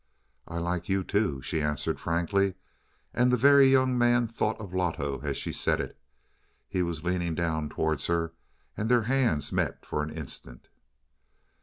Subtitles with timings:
[0.47, 2.55] "I like you, too," she answered frankly,
[3.13, 5.95] and the Very Young Man thought of Loto as she said it.
[6.67, 8.33] He was leaning down towards her,
[8.75, 10.69] and their hands met for an instant.